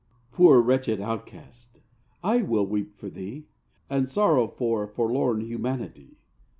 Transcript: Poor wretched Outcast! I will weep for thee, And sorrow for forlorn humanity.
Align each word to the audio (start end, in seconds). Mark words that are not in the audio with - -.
Poor 0.31 0.59
wretched 0.61 0.99
Outcast! 0.99 1.79
I 2.23 2.41
will 2.41 2.65
weep 2.65 2.95
for 2.97 3.07
thee, 3.07 3.45
And 3.87 4.09
sorrow 4.09 4.47
for 4.47 4.87
forlorn 4.87 5.41
humanity. 5.41 6.17